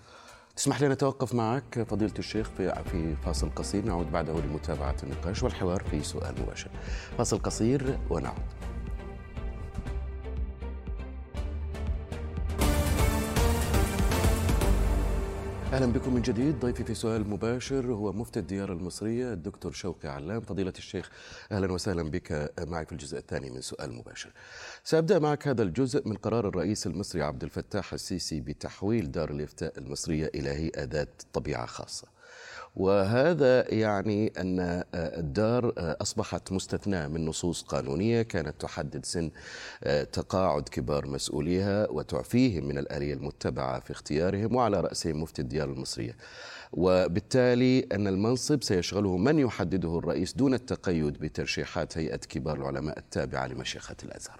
تسمح 0.55 0.81
لي 0.81 0.87
نتوقف 0.87 1.33
معك 1.35 1.85
فضيلة 1.89 2.13
الشيخ 2.19 2.49
في 2.57 2.83
في 2.91 3.15
فاصل 3.25 3.49
قصير 3.55 3.85
نعود 3.85 4.11
بعده 4.11 4.33
لمتابعة 4.33 4.95
النقاش 5.03 5.43
والحوار 5.43 5.83
في 5.91 6.03
سؤال 6.03 6.35
مباشر. 6.41 6.69
فاصل 7.17 7.37
قصير 7.37 7.99
ونعود. 8.09 8.58
أهلا 15.73 15.85
بكم 15.85 16.13
من 16.13 16.21
جديد 16.21 16.59
ضيفي 16.59 16.83
في 16.83 16.93
سؤال 16.93 17.29
مباشر 17.29 17.85
هو 17.93 18.11
مفتي 18.11 18.39
الديار 18.39 18.71
المصرية 18.71 19.33
الدكتور 19.33 19.71
شوقي 19.71 20.09
علام 20.09 20.41
فضيلة 20.41 20.73
الشيخ 20.77 21.09
أهلا 21.51 21.71
وسهلا 21.71 22.03
بك 22.03 22.51
معي 22.59 22.85
في 22.85 22.91
الجزء 22.91 23.17
الثاني 23.17 23.49
من 23.49 23.61
سؤال 23.61 23.93
مباشر. 23.93 24.31
سأبدأ 24.83 25.19
معك 25.19 25.47
هذا 25.47 25.63
الجزء 25.63 26.07
من 26.07 26.15
قرار 26.15 26.47
الرئيس 26.47 26.87
المصري 26.87 27.21
عبد 27.21 27.43
الفتاح 27.43 27.93
السيسي 27.93 28.41
بتحويل 28.41 29.11
دار 29.11 29.29
الإفتاء 29.29 29.77
المصرية 29.79 30.31
إلى 30.35 30.49
هيئة 30.49 30.83
ذات 30.83 31.21
طبيعة 31.33 31.65
خاصة. 31.65 32.07
وهذا 32.79 33.73
يعني 33.73 34.33
أن 34.37 34.83
الدار 34.95 35.73
أصبحت 35.77 36.51
مستثناة 36.51 37.07
من 37.07 37.25
نصوص 37.25 37.61
قانونية 37.63 38.21
كانت 38.21 38.61
تحدد 38.61 39.05
سن 39.05 39.31
تقاعد 40.11 40.69
كبار 40.69 41.07
مسؤوليها 41.07 41.89
وتعفيهم 41.89 42.65
من 42.67 42.77
الآلية 42.77 43.13
المتبعة 43.13 43.79
في 43.79 43.91
اختيارهم 43.91 44.55
وعلى 44.55 44.81
رأسهم 44.81 45.21
مفتي 45.21 45.41
الديار 45.41 45.69
المصرية 45.69 46.15
وبالتالي 46.73 47.87
أن 47.91 48.07
المنصب 48.07 48.63
سيشغله 48.63 49.17
من 49.17 49.39
يحدده 49.39 49.97
الرئيس 49.97 50.33
دون 50.33 50.53
التقيد 50.53 51.13
بترشيحات 51.13 51.97
هيئة 51.97 52.17
كبار 52.17 52.57
العلماء 52.57 52.99
التابعة 52.99 53.47
لمشيخة 53.47 53.95
الأزهر 54.03 54.39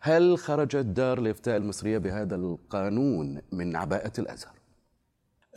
هل 0.00 0.38
خرجت 0.38 0.76
دار 0.76 1.18
الإفتاء 1.18 1.56
المصرية 1.56 1.98
بهذا 1.98 2.36
القانون 2.36 3.40
من 3.52 3.76
عباءة 3.76 4.12
الأزهر؟ 4.18 4.57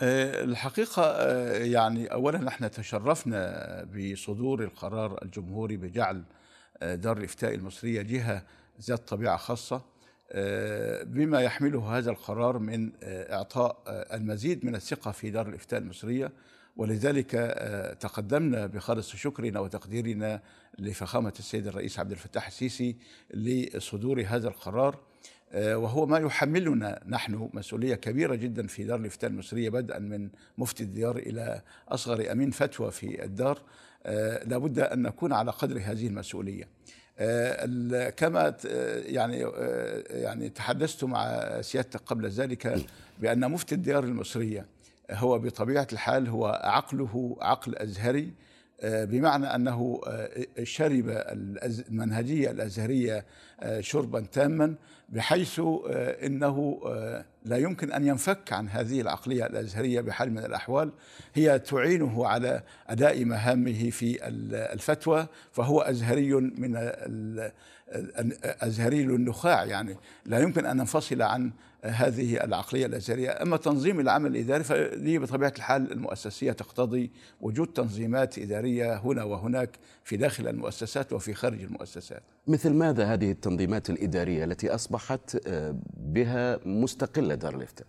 آه، 0.03 0.43
الحقيقة 0.43 1.03
آه، 1.03 1.57
يعني 1.57 2.07
أولا 2.07 2.37
نحن 2.39 2.71
تشرفنا 2.71 3.87
بصدور 3.95 4.63
القرار 4.63 5.23
الجمهوري 5.23 5.77
بجعل 5.77 6.23
آه، 6.81 6.95
دار 6.95 7.17
الإفتاء 7.17 7.55
المصرية 7.55 8.01
جهة 8.01 8.43
ذات 8.81 9.07
طبيعة 9.07 9.37
خاصة 9.37 9.91
بما 11.03 11.41
يحمله 11.41 11.97
هذا 11.97 12.11
القرار 12.11 12.59
من 12.59 12.91
إعطاء 13.03 13.77
المزيد 13.87 14.65
من 14.65 14.75
الثقة 14.75 15.11
في 15.11 15.29
دار 15.29 15.49
الإفتاء 15.49 15.79
المصرية. 15.79 16.31
ولذلك 16.77 17.31
تقدمنا 17.99 18.65
بخالص 18.67 19.15
شكرنا 19.15 19.59
وتقديرنا 19.59 20.41
لفخامة 20.79 21.33
السيد 21.39 21.67
الرئيس 21.67 21.99
عبد 21.99 22.11
الفتاح 22.11 22.47
السيسي 22.47 22.95
لصدور 23.33 24.23
هذا 24.27 24.47
القرار. 24.47 24.99
وهو 25.53 26.05
ما 26.05 26.17
يحملنا. 26.17 27.01
نحن 27.07 27.49
مسؤولية 27.53 27.95
كبيرة 27.95 28.35
جدا 28.35 28.67
في 28.67 28.83
دار 28.83 28.99
الإفتاء 28.99 29.29
المصرية 29.29 29.69
بدءا 29.69 29.99
من 29.99 30.29
مفتي 30.57 30.83
الديار 30.83 31.17
إلى 31.17 31.61
أصغر 31.89 32.31
أمين 32.31 32.51
فتوى 32.51 32.91
في 32.91 33.23
الدار. 33.23 33.61
آه، 34.05 34.43
لابد 34.43 34.79
أن 34.79 35.01
نكون 35.01 35.33
على 35.33 35.51
قدر 35.51 35.81
هذه 35.83 36.07
المسؤولية. 36.07 36.67
آه، 37.19 38.09
كما 38.09 38.55
يعني 39.05 39.45
يعني 40.09 40.49
تحدثت 40.49 41.03
مع 41.03 41.47
سيادتك 41.61 42.01
قبل 42.05 42.29
ذلك 42.29 42.85
بأن 43.19 43.51
مفتي 43.51 43.75
الديار 43.75 44.03
المصرية 44.03 44.65
هو 45.11 45.39
بطبيعة 45.39 45.87
الحال 45.93 46.27
هو 46.27 46.61
عقله 46.63 47.37
عقل 47.41 47.75
أزهري. 47.75 48.33
بمعنى 48.83 49.55
أنه 49.55 50.01
شرب 50.63 51.23
المنهجية 51.89 52.51
الأزهرية 52.51 53.25
شربا 53.79 54.19
تاما 54.19 54.75
بحيث 55.11 55.59
آه، 55.59 56.15
آه، 56.85 57.25
لا 57.45 57.57
يمكن 57.57 57.91
أن 57.91 58.07
ينفك 58.07 58.53
عن 58.53 58.69
هذه 58.69 59.01
العقلية 59.01 59.45
الأزهرية 59.45 60.01
بحال 60.01 60.31
من 60.31 60.45
الأحوال. 60.45 60.91
هي 61.33 61.59
تعينه 61.59 62.27
على 62.27 62.63
أداء 62.87 63.25
مهامه 63.25 63.89
في 63.89 64.27
الفتوى 64.73 65.27
فهو 65.51 65.81
أزهري 65.81 66.33
من 66.33 66.75
أزهري 68.45 69.01
النخاع 69.01 69.65
يعني 69.65 69.95
لا 70.25 70.39
يمكن 70.39 70.65
أن 70.65 70.77
ننفصل 70.77 71.21
عن 71.21 71.51
هذه 71.83 72.43
العقلية 72.43 72.85
الأزهرية، 72.85 73.41
أما 73.41 73.57
تنظيم 73.57 73.99
العمل 73.99 74.31
الإداري 74.31 74.63
فدي 74.63 75.19
بطبيعة 75.19 75.53
الحال 75.57 75.91
المؤسسية 75.91 76.51
تقتضي 76.51 77.11
وجود 77.41 77.67
تنظيمات 77.67 78.39
إدارية 78.39 78.97
هنا 78.97 79.23
وهناك 79.23 79.69
في 80.03 80.17
داخل 80.17 80.47
المؤسسات 80.47 81.13
وفي 81.13 81.33
خارج 81.33 81.63
المؤسسات. 81.63 82.23
مثل 82.47 82.73
ماذا 82.73 83.05
هذه 83.13 83.31
التنظيمات 83.31 83.89
الإدارية 83.89 84.43
التي 84.43 84.69
أصبحت 84.69 85.47
آه، 85.47 85.75
بها 85.97 86.59
مستقلة 86.65 87.35
دار 87.35 87.55
الإفتاء 87.55 87.87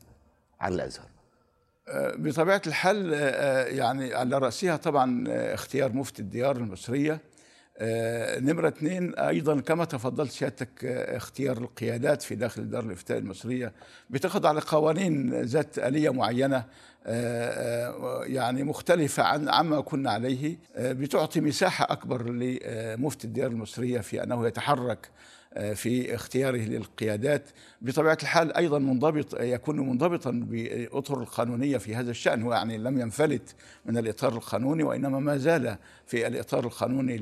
عن 0.61 0.73
الأزهر؟ 0.73 1.07
آه، 1.89 2.15
بطبيعة 2.17 2.63
الحال 2.67 3.15
آه، 3.15 3.65
يعني 3.65 4.15
على 4.15 4.39
رأسها 4.39 4.77
طبعا 4.77 5.25
اختيار 5.29 5.93
مفتي 5.93 6.23
الديار 6.23 6.57
المصرية 6.57 7.13
آه، 7.13 7.19
نمرة 8.41 8.69
اثنين 8.69 9.15
أيضا 9.15 9.61
كما 9.61 9.85
تفضلت 9.85 10.31
سيادتك 10.31 10.85
آه، 10.85 11.17
اختيار 11.17 11.59
القيادات 11.59 12.23
في 12.23 12.35
داخل 12.35 12.71
دار 12.71 12.85
الإفتاء 12.85 13.19
المصرية 13.19 13.73
بتخضع 14.11 14.49
على 14.49 14.61
قوانين 14.61 15.43
ذات 15.43 15.79
آلية 15.79 16.11
معينة 16.11 16.65
آه، 17.07 18.25
يعني 18.25 18.65
مختلفة 18.65 19.23
عن 19.23 19.49
عما 19.49 19.81
كنا 19.81 20.11
عليه 20.11 20.59
بتعطي 20.79 21.41
مساحة 21.41 21.87
أكبر 21.93 22.31
لمفتي 22.31 23.27
الديار 23.27 23.51
المصرية 23.51 24.01
في 24.01 24.23
أنه 24.23 24.47
يتحرك 24.47 25.11
في 25.75 26.15
اختياره 26.15 26.57
للقيادات. 26.57 27.51
بطبيعة 27.83 28.19
الحال 28.23 28.57
أيضا 28.57 28.79
منضبط 28.79 29.41
يكون 29.41 29.81
منضبطا 29.81 30.31
بأطر 30.31 31.21
القانونية 31.21 31.79
في 31.79 31.95
هذا 31.95 32.11
الشأن. 32.11 32.43
هو 32.43 32.53
يعني 32.53 32.79
لم 32.79 33.01
ينفلت 33.01 33.55
من 33.87 33.99
الإطار 33.99 34.33
القانوني 34.33 34.83
وإنما 34.83 35.19
ما 35.19 35.37
زال 35.37 35.77
في 36.07 36.27
الإطار 36.27 36.65
القانوني 36.65 37.17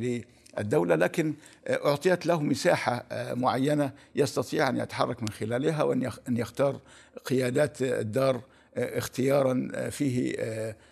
الدولة 0.61 0.95
لكن 0.95 1.35
أعطيت 1.69 2.27
له 2.27 2.43
مساحة 2.43 3.05
معينة 3.35 3.93
يستطيع 4.17 4.69
أن 4.69 4.77
يتحرك 4.77 5.23
من 5.23 5.29
خلالها 5.29 5.83
وأن 5.83 6.11
يختار 6.29 6.81
قيادات 7.25 7.83
الدار 7.83 8.41
اختيارا 8.77 9.71
فيه 9.91 10.37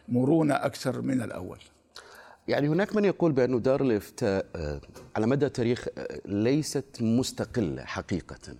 مرونة 0.09 0.55
أكثر 0.55 1.01
من 1.03 1.23
الأول. 1.23 1.59
يعني 2.49 2.69
هناك 2.69 2.97
من 2.97 3.05
يقول 3.05 3.33
بأن 3.33 3.63
دار 3.63 3.83
الإفتاء 3.83 4.47
على 5.17 5.27
مدى 5.27 5.47
التاريخ 5.47 5.87
ليست 6.25 6.85
مستقلة 7.01 7.85
حقيقة. 7.85 8.55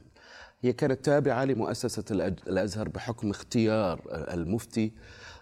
هي 0.63 0.73
كانت 0.73 1.05
تابعة 1.05 1.45
لمؤسسة 1.45 2.05
الأزهر 2.47 2.89
بحكم 2.89 3.31
اختيار 3.31 4.01
المفتي. 4.11 4.93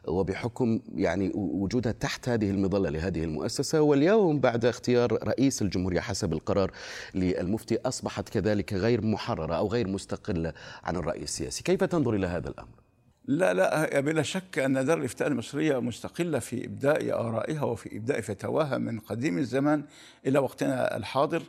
وبحكم 0.09 0.81
يعني 0.95 1.33
وجودها 1.35 1.93
تحت 1.93 2.29
هذه 2.29 2.51
المظلة 2.51 2.91
لهذه 2.91 3.25
المؤسسة 3.25 3.81
واليوم 3.81 4.41
بعد 4.41 4.65
اختيار 4.65 5.29
رئيس 5.29 5.63
الجمهورية 5.63 6.01
حسب 6.01 6.33
القرار 6.33 6.71
للمفتي 7.15 7.79
أصبحت 7.87 8.29
كذلك 8.29 8.73
غير 8.73 9.05
محررة 9.05 9.55
أو 9.55 9.69
غير 9.69 9.89
مستقلة 9.89 10.53
عن 10.85 10.97
الرأي 10.97 11.23
السياسي، 11.23 11.63
كيف 11.63 11.85
تنظر 11.85 12.15
إلى 12.15 12.27
هذا 12.27 12.49
الأمر؟ 12.49 12.87
لا 13.29 13.55
لا 13.55 14.01
بلا 14.01 14.23
شك 14.23 14.59
أن 14.59 14.85
دار 14.85 14.99
الإفتاء 14.99 15.29
المصرية 15.29 15.79
مستقلة 15.79 16.39
في 16.39 16.65
إبداء 16.65 17.13
آرائها 17.13 17.65
وفي 17.65 17.97
إبداء 17.97 18.21
فتواها 18.21 18.79
من 18.79 19.01
قديم 19.01 19.39
الزمان 19.39 19.85
إلى 20.27 20.39
وقتنا 20.39 20.97
الحاضر 20.97 21.43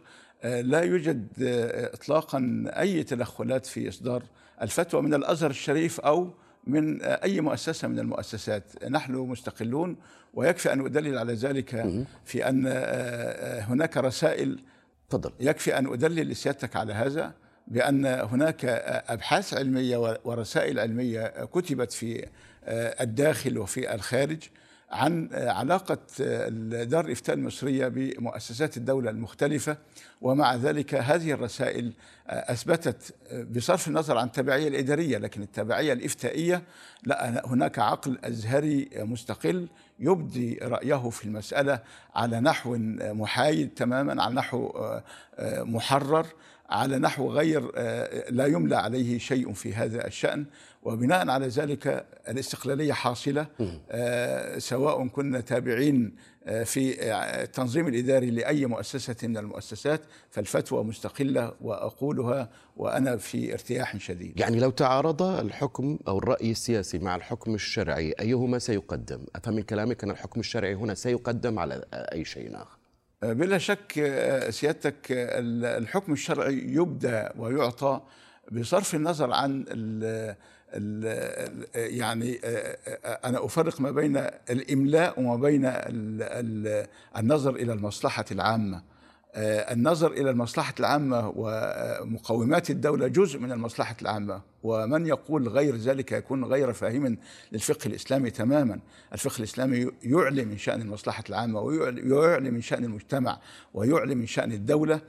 لا 0.44 0.82
يوجد 0.82 1.28
اطلاقا 1.94 2.66
أي 2.68 3.04
تدخلات 3.04 3.66
في 3.66 3.90
إصدار 3.90 4.24
الفتوى 4.62 5.02
من 5.02 5.14
الأزهر 5.14 5.50
الشريف 5.50 6.00
أو 6.00 6.34
من 6.68 7.02
أي 7.02 7.42
مؤسسة 7.42 7.88
من 7.88 8.00
المؤسسات. 8.00 8.86
نحن 8.86 9.14
مستقلون 9.14 9.98
ويكفي 10.34 10.74
أن 10.74 10.86
أدلل 10.86 11.18
على 11.18 11.34
ذلك 11.34 11.76
في 12.26 12.50
أن 12.50 12.64
آه، 12.68 13.60
هناك 13.60 13.98
رسائل 13.98 14.60
تفضل. 15.10 15.32
يكفي 15.40 15.78
أن 15.78 15.94
أدلل 15.94 16.30
لسيادتك 16.30 16.76
على 16.76 16.94
هذا 16.94 17.34
بأن 17.68 18.06
هناك 18.06 18.66
أبحاث 19.08 19.54
علمية 19.54 20.20
ورسائل 20.24 20.80
علمية 20.80 21.28
كتبت 21.46 21.92
في 21.92 22.26
آه، 22.64 23.04
الداخل 23.04 23.58
وفي 23.58 23.96
الخارج. 23.96 24.44
عن 24.92 25.30
علاقة 25.34 25.98
دار 26.84 27.06
الإفتاء 27.06 27.36
المصرية 27.36 27.88
بمؤسسات 27.88 28.78
الدولة 28.78 29.10
المختلفة 29.10 29.78
ومع 30.22 30.56
ذلك 30.56 30.96
هذه 30.96 31.32
الرسائل 31.32 31.94
أثبتت 32.28 33.16
بصرف 33.56 33.88
النظر 33.88 34.18
عن 34.18 34.28
التبعية 34.28 34.68
الإدارية 34.68 35.18
لكن 35.18 35.42
التبعية 35.42 35.94
الإفتائية 35.94 36.64
لا 37.04 37.48
هناك 37.48 37.80
عقل 37.80 38.18
أزهري 38.24 38.90
مستقل 38.96 39.68
يبدي 40.00 40.60
رأيه 40.62 41.10
في 41.10 41.26
المسألة 41.26 41.80
على 42.16 42.40
نحو 42.40 42.78
محايد 43.02 43.70
تماما 43.70 44.24
على 44.24 44.36
نحو 44.36 44.72
محرر. 45.44 46.28
على 46.70 47.00
نحو 47.00 47.32
غير 47.32 47.72
لا 48.30 48.46
يملى 48.46 48.76
عليه 48.76 49.18
شيء 49.18 49.54
في 49.54 49.74
هذا 49.74 50.08
الشأن. 50.08 50.46
وبناء 50.84 51.30
على 51.30 51.48
ذلك 51.48 52.06
الاستقلالية 52.30 52.94
حاصلة 52.94 53.48
سواء 54.58 55.08
كنا 55.08 55.40
تابعين 55.40 56.16
في 56.66 56.96
التنظيم 57.44 57.88
الإداري 57.88 58.30
لأي 58.32 58.66
مؤسسة 58.66 59.16
من 59.24 59.38
المؤسسات 59.38 60.02
فالفتوى 60.30 60.84
مستقلة 60.84 61.54
وأقولها 61.62 62.50
وأنا 62.78 63.18
في 63.18 63.54
ارتياح 63.54 63.98
شديد. 63.98 64.40
يعني 64.40 64.60
لو 64.60 64.70
تعارض 64.70 65.22
الحكم 65.22 66.00
أو 66.08 66.18
الرأي 66.18 66.52
السياسي 66.52 67.00
مع 67.00 67.16
الحكم 67.16 67.56
الشرعي 67.56 68.14
أيهما 68.20 68.60
سيقدم؟ 68.60 69.26
أفهم 69.36 69.56
من 69.56 69.64
كلامك 69.64 70.04
أن 70.04 70.12
الحكم 70.12 70.40
الشرعي 70.40 70.74
هنا 70.74 70.94
سيقدم 70.94 71.60
على 71.60 71.86
أي 71.94 72.26
شيء 72.26 72.56
آخر. 72.56 72.77
بلا 73.22 73.58
شك 73.58 73.92
سيادتك 74.50 74.98
الحكم 75.12 76.14
الشرعي 76.14 76.54
يبدى 76.54 77.24
ويعطى 77.38 78.02
بصرف 78.52 78.96
النظر 78.96 79.32
عن 79.34 79.66
ال 79.68 80.36
ال 80.74 81.68
يعني 81.98 82.40
أنا 83.26 83.46
أفرق 83.46 83.82
ما 83.82 83.92
بين 83.92 84.18
الإملاء 84.50 85.20
وما 85.20 85.36
بين 85.36 85.62
النظر 87.18 87.56
إلى 87.56 87.74
المصلحة 87.74 88.26
العامة. 88.32 88.84
النظر 89.40 90.12
إلى 90.12 90.30
المصلحة 90.30 90.74
العامة 90.80 91.34
ومقومات 91.36 92.70
الدولة 92.70 93.08
جزء 93.08 93.40
من 93.40 93.52
المصلحة 93.52 93.96
العامة. 94.02 94.42
ومن 94.64 95.08
يقول 95.08 95.48
غير 95.48 95.76
ذلك 95.76 96.12
يكون 96.12 96.46
غير 96.46 96.74
فاهم 96.74 97.18
للفقه 97.52 97.88
الإسلامي 97.88 98.30
تماما. 98.30 98.80
الفقه 99.14 99.38
الإسلامي 99.38 99.92
يعلي 100.04 100.46
من 100.46 100.58
شأن 100.58 100.82
المصلحة 100.82 101.24
العامة 101.30 101.62
ويعلي 101.62 102.52
من 102.52 102.62
شأن 102.62 102.84
المجتمع 102.84 103.40
ويعلي 103.74 104.16
من 104.16 104.26
شأن 104.26 104.52
الدولة. 104.52 105.02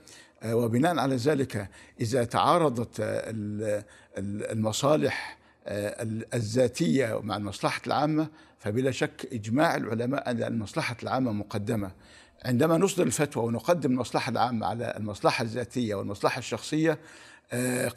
وبناء 0.46 0.98
على 0.98 1.16
ذلك 1.16 1.68
إذا 2.00 2.24
تعارضت 2.24 2.96
المصالح 4.18 5.38
الذاتية 6.34 7.20
مع 7.22 7.36
المصلحة 7.36 7.80
العامة 7.86 8.28
فبلا 8.58 8.90
شك 8.90 9.28
إجماع 9.32 9.76
العلماء 9.76 10.30
أن 10.30 10.42
المصلحة 10.42 10.96
العامة 11.02 11.32
مقدمة. 11.32 11.90
عندما 12.44 12.78
نصدر 12.78 13.06
الفتوى 13.06 13.44
ونقدم 13.44 13.90
المصلحة 13.90 14.30
العامة 14.30 14.66
على 14.66 14.94
المصلحة 14.96 15.42
الذاتية 15.42 15.94
والمصلحة 15.94 16.38
الشخصية 16.38 16.98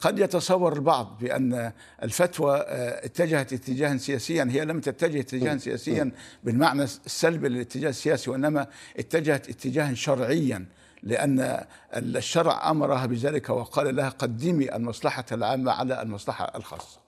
قد 0.00 0.18
يتصور 0.18 0.72
البعض 0.72 1.18
بأن 1.20 1.72
الفتوى 2.02 2.64
اتجهت 2.68 3.52
اتجاها 3.52 3.96
سياسيا 3.96 4.48
هي 4.50 4.64
لم 4.64 4.80
تتجه 4.80 5.20
اتجاها 5.20 5.56
سياسيا 5.58 6.10
بالمعنى 6.44 6.82
السلبي 6.82 7.48
للاتجاه 7.48 7.88
السياسي 7.90 8.30
وإنما 8.30 8.66
اتجهت 8.98 9.48
اتجاها 9.48 9.94
شرعيا 9.94 10.66
لأن 11.02 11.64
الشرع 11.96 12.70
أمرها 12.70 13.06
بذلك 13.06 13.50
وقال 13.50 13.96
لها 13.96 14.08
قدمي 14.08 14.76
المصلحة 14.76 15.24
العامة 15.32 15.72
على 15.72 16.02
المصلحة 16.02 16.52
الخاصة. 16.56 16.98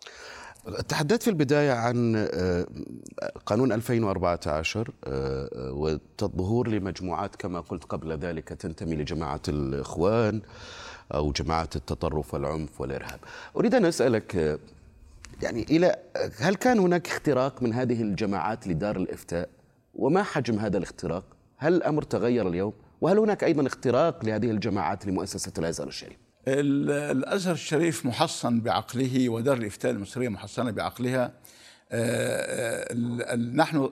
تحدثت 0.89 1.23
في 1.23 1.31
البداية 1.31 1.73
عن 1.73 2.29
قانون 3.47 3.73
2014 3.73 4.91
والظهور 5.57 6.69
لمجموعات 6.69 7.37
كما 7.37 7.61
قلت 7.61 7.85
قبل 7.85 8.13
ذلك 8.13 8.49
تنتمي 8.49 8.97
لجماعة 8.97 9.41
الإخوان 9.49 10.41
أو 11.15 11.33
جماعات 11.33 11.77
التطرف 11.77 12.35
والعنف 12.35 12.81
والإرهاب. 12.81 13.21
أريد 13.57 13.75
أن 13.75 13.85
أسألك 13.85 14.59
يعني 15.43 15.63
إلى 15.63 15.97
هل 16.39 16.55
كان 16.55 16.79
هناك 16.79 17.07
اختراق 17.07 17.63
من 17.63 17.73
هذه 17.73 18.03
الجماعات 18.03 18.69
لدار 18.69 18.97
الإفتاء؟ 18.97 19.49
وما 19.95 20.23
حجم 20.23 20.59
هذا 20.59 20.79
الاختراق؟ 20.79 21.25
هل 21.57 21.75
الأمر 21.75 22.03
تغير 22.03 22.49
اليوم؟ 22.49 22.73
وهل 23.01 23.19
هناك 23.19 23.45
أيضا 23.45 23.67
اختراق 23.67 24.25
لهذه 24.25 24.51
الجماعات 24.51 25.07
لمؤسسة 25.07 25.53
الازهر 25.59 25.89
الشريف؟ 25.89 26.24
الأزهر 26.49 27.55
الشريف 27.55 28.07
محصن 28.07 28.61
بعقله 28.61 29.29
ودار 29.29 29.57
الإفتاء 29.57 29.93
المصرية 29.93 30.29
محصنة 30.29 30.71
بعقلها. 30.71 31.33
نحن 33.37 33.91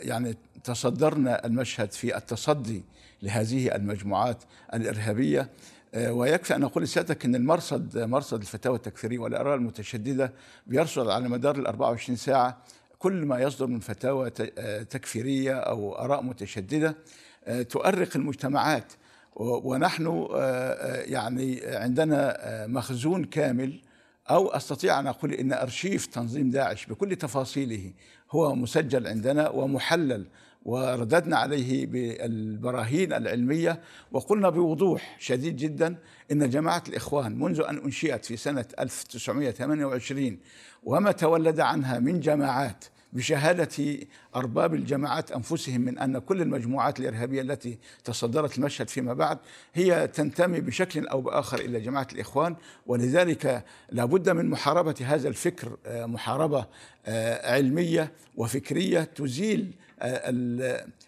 يعني 0.00 0.36
تصدرنا 0.64 1.46
المشهد 1.46 1.92
في 1.92 2.16
التصدي 2.16 2.84
لهذه 3.22 3.74
المجموعات 3.74 4.42
الإرهابية. 4.74 5.50
ويكفي 5.96 6.56
أن 6.56 6.62
أقول 6.62 6.84
لسيادتك 6.84 7.24
إن 7.24 7.34
المرصد 7.34 7.98
مرصد 7.98 8.40
الفتاوى 8.40 8.76
التكفيرية 8.76 9.18
والاراء 9.18 9.54
المتشددة 9.54 10.32
بيرصد 10.66 11.08
على 11.08 11.28
مدار 11.28 11.56
ال 11.56 11.66
24 11.66 12.16
ساعة 12.16 12.58
كل 12.98 13.12
ما 13.12 13.40
يصدر 13.40 13.66
من 13.66 13.80
فتاوى 13.80 14.30
تكفيرية 14.90 15.54
أو 15.54 15.94
آراء 15.94 16.22
متشددة. 16.22 16.96
تؤرق 17.70 18.16
المجتمعات. 18.16 18.92
ونحن 19.36 20.26
يعني 21.06 21.60
عندنا 21.64 22.36
مخزون 22.66 23.24
كامل 23.24 23.80
أو 24.30 24.48
أستطيع 24.48 25.00
أن 25.00 25.06
أقول 25.06 25.32
إن 25.32 25.52
أرشيف 25.52 26.06
تنظيم 26.06 26.50
داعش 26.50 26.86
بكل 26.86 27.16
تفاصيله 27.16 27.92
هو 28.30 28.54
مسجل 28.54 29.06
عندنا 29.06 29.48
ومحلل 29.48 30.26
ورددنا 30.64 31.36
عليه 31.36 31.86
بالبراهين 31.86 33.12
العلمية 33.12 33.80
وقلنا 34.12 34.48
بوضوح 34.48 35.16
شديد 35.20 35.56
جدا 35.56 35.96
إن 36.32 36.50
جماعة 36.50 36.82
الإخوان 36.88 37.38
منذ 37.38 37.60
أن 37.60 37.78
أنشئت 37.78 38.24
في 38.24 38.36
سنة 38.36 38.64
1928 38.78 40.38
وما 40.82 41.12
تولد 41.12 41.60
عنها 41.60 41.98
من 41.98 42.20
جماعات 42.20 42.84
بشهادة 43.14 43.98
أرباب 44.36 44.74
الجماعات 44.74 45.32
أنفسهم 45.32 45.80
من 45.80 45.98
أن 45.98 46.18
كل 46.18 46.42
المجموعات 46.42 47.00
الإرهابية 47.00 47.40
التي 47.40 47.78
تصدرت 48.04 48.58
المشهد 48.58 48.88
فيما 48.88 49.12
بعد 49.12 49.38
هي 49.74 50.06
تنتمي 50.06 50.60
بشكل 50.60 51.06
أو 51.06 51.20
بآخر 51.20 51.58
إلى 51.58 51.80
جماعة 51.80 52.08
الإخوان 52.12 52.56
ولذلك 52.86 53.64
لابد 53.90 54.30
من 54.30 54.50
محاربة 54.50 54.94
هذا 55.04 55.28
الفكر 55.28 55.76
محاربة 55.86 56.66
علمية 57.44 58.12
وفكرية 58.36 59.00
تزيل 59.00 59.74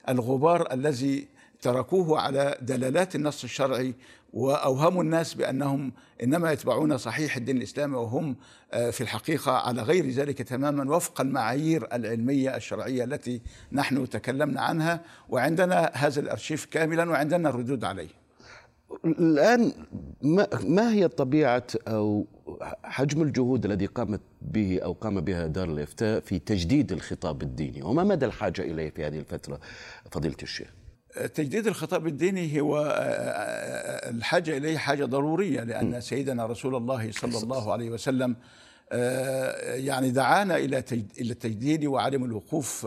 الغبار 0.09 0.73
الذي 0.73 1.27
تركوه 1.61 2.21
على 2.21 2.59
دلالات 2.63 3.15
النص 3.15 3.45
الشرعي 3.45 3.95
وأوهموا 4.37 5.03
الناس 5.03 5.35
بأنهم 5.35 5.93
إنما 6.23 6.53
يتبعون 6.53 6.99
صحيح 6.99 7.37
الدين 7.37 7.57
الإسلامي 7.57 7.97
وهم 7.97 8.37
في 8.71 9.01
الحقيقة 9.01 9.53
على 9.53 9.83
غير 9.83 10.11
ذلك 10.11 10.43
تماما 10.43 10.97
وفق 10.97 11.21
المعايير 11.21 11.89
العلمية 11.93 12.57
الشرعية 12.57 13.05
التي 13.05 13.41
نحن 13.73 14.09
تكلمنا 14.09 14.61
عنها 14.61 15.01
وعندنا 15.29 15.91
هذا 15.95 16.21
الأرشيف 16.21 16.65
كاملا 16.65 17.11
وعندنا 17.11 17.49
الردود 17.49 17.85
عليه. 17.85 18.09
الآن 19.05 19.73
ما, 20.23 20.49
ما 20.65 20.93
هي 20.93 21.09
طبيعة 21.09 21.67
أو 21.89 22.27
حجم 22.85 23.23
الجهود 23.23 23.65
الذي 23.65 23.87
قامت 23.87 24.21
به 24.43 24.81
أو 24.85 24.93
قام 24.93 25.21
بها 25.21 25.47
دار 25.47 25.69
الإفتاء 25.69 26.21
في 26.21 26.39
تجديد 26.39 26.93
الخطاب 26.93 27.43
الديني 27.43 27.83
وما 27.83 28.05
مدى 28.05 28.27
الحاجة 28.27 28.63
إليه 28.63 28.91
في 28.91 29.07
هذه 29.07 29.19
الفترة 29.19 29.61
فضيلة 30.11 30.37
الشيخ؟ 30.43 30.86
تجديد 31.35 31.67
الخطاب 31.67 32.07
الديني 32.07 32.61
هو 32.61 32.95
الحاجة 34.11 34.57
إليه 34.57 34.79
حاجة 34.79 35.05
ضرورية 35.05 35.61
لأن 35.61 36.01
سيدنا 36.01 36.47
رسول 36.47 36.77
الله 36.77 37.11
صلى 37.13 37.39
الله 37.43 37.73
عليه 37.73 37.91
وسلم 37.91 38.37
يعني 39.85 40.11
دعانا 40.11 40.57
إلى 40.57 40.85
إلى 41.21 41.33
التجديد 41.33 41.85
وعدم 41.85 42.25
الوقوف 42.25 42.87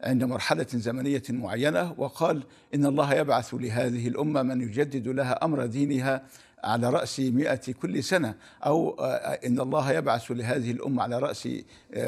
عند 0.00 0.24
مرحلة 0.24 0.66
زمنية 0.74 1.22
معينة 1.30 1.94
وقال 1.98 2.42
إن 2.74 2.86
الله 2.86 3.14
يبعث 3.14 3.54
لهذه 3.54 4.08
الأمة 4.08 4.42
من 4.42 4.60
يجدد 4.60 5.08
لها 5.08 5.44
أمر 5.44 5.66
دينها 5.66 6.22
على 6.64 6.90
رأس 6.90 7.20
مئة 7.20 7.72
كل 7.72 8.04
سنة 8.04 8.34
أو 8.66 9.00
إن 9.46 9.60
الله 9.60 9.92
يبعث 9.92 10.30
لهذه 10.30 10.70
الأمة 10.70 11.02
على 11.02 11.18
رأس 11.18 11.48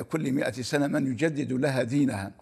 كل 0.08 0.32
مئة 0.32 0.62
سنة 0.62 0.86
من 0.86 1.06
يجدد 1.06 1.52
لها 1.52 1.82
دينها. 1.82 2.32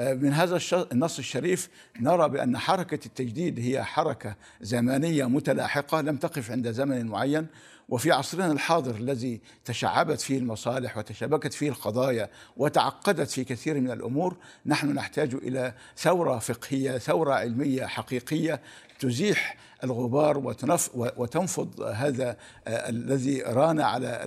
من 0.00 0.32
هذا 0.32 0.60
النص 0.92 1.18
الشريف 1.18 1.68
نرى 2.00 2.28
بأن 2.28 2.58
حركة 2.58 3.06
التجديد 3.06 3.60
هي 3.60 3.84
حركة 3.84 4.36
زمانية 4.60 5.24
متلاحقة 5.24 6.00
لم 6.00 6.16
تقف 6.16 6.50
عند 6.50 6.70
زمن 6.70 7.06
معين 7.06 7.46
وفي 7.88 8.12
عصرنا 8.12 8.52
الحاضر 8.52 8.94
الذي 8.94 9.40
تشعبت 9.64 10.20
فيه 10.20 10.38
المصالح 10.38 10.98
وتشابكت 10.98 11.52
فيه 11.52 11.68
القضايا 11.68 12.30
وتعقدت 12.56 13.30
في 13.30 13.44
كثير 13.44 13.80
من 13.80 13.90
الأمور 13.90 14.36
نحن 14.66 14.94
نحتاج 14.94 15.34
إلى 15.34 15.74
ثورة 15.96 16.38
فقهية 16.38 16.98
ثورة 16.98 17.34
علمية 17.34 17.86
حقيقية 17.86 18.60
تزيح 18.98 19.56
الغبار 19.84 20.38
وتنف 20.38 20.90
وتنفض 20.94 21.80
هذا 21.80 22.36
الذي 22.68 23.42
ران 23.42 23.80
على 23.80 24.20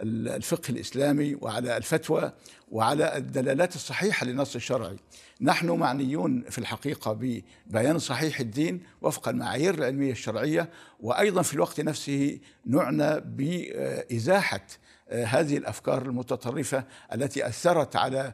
الفقه 0.00 0.70
الإسلامي 0.70 1.34
وعلى 1.34 1.76
الفتوى 1.76 2.32
وعلى 2.72 3.16
الدلالات 3.16 3.74
الصحيحة 3.74 4.26
للنص 4.26 4.54
الشرعي. 4.54 4.96
نحن 5.40 5.70
معنيون 5.70 6.42
في 6.50 6.58
الحقيقة 6.58 7.12
ببيان 7.12 7.98
صحيح 7.98 8.40
الدين 8.40 8.82
وفق 9.02 9.28
المعايير 9.28 9.74
العلمية 9.74 10.12
الشرعية 10.12 10.68
وأيضا 11.00 11.42
في 11.42 11.54
الوقت 11.54 11.80
نفسه 11.80 12.38
نعنى 12.66 13.20
بإزاحة 13.20 14.66
هذه 15.12 15.56
الأفكار 15.56 16.02
المتطرفة 16.02 16.84
التي 17.14 17.46
أثرت 17.46 17.96
على 17.96 18.32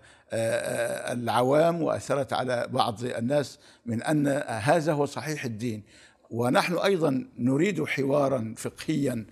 العوام 1.12 1.82
وأثرت 1.82 2.32
على 2.32 2.66
بعض 2.70 3.04
الناس 3.04 3.58
من 3.86 4.02
أن 4.02 4.28
هذا 4.46 4.92
هو 4.92 5.06
صحيح 5.06 5.44
الدين 5.44 5.82
ونحن 6.30 6.78
أيضا 6.78 7.26
نريد 7.38 7.84
حوارا 7.84 8.54
فقهيا 8.56 9.26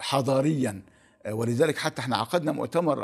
حضاريا. 0.00 0.82
ولذلك 1.28 1.78
حتى 1.78 2.00
إحنا 2.00 2.16
عقدنا 2.16 2.52
مؤتمر 2.52 2.96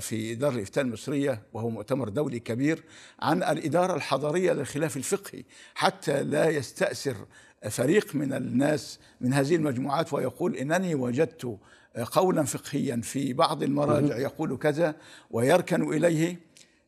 في 0.00 0.34
دار 0.34 0.52
الإفتاء 0.52 0.84
المصرية 0.84 1.42
وهو 1.52 1.70
مؤتمر 1.70 2.08
دولي 2.08 2.38
كبير 2.38 2.84
عن 3.20 3.42
الإدارة 3.42 3.94
الحضارية 3.94 4.52
للخلاف 4.52 4.96
الفقهي. 4.96 5.44
حتى 5.74 6.22
لا 6.22 6.50
يستأثر 6.50 7.16
فريق 7.70 8.14
من 8.14 8.32
الناس 8.32 8.98
من 9.20 9.32
هذه 9.32 9.56
المجموعات 9.56 10.12
ويقول 10.12 10.56
إنني 10.56 10.94
وجدت 10.94 11.58
قولا 12.12 12.42
فقهيا 12.42 13.00
في 13.02 13.32
بعض 13.32 13.62
المراجع 13.62 14.16
يقول 14.16 14.56
كذا 14.56 14.94
ويركن 15.30 15.92
إليه. 15.92 16.38